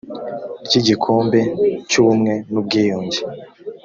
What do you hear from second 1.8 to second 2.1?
cy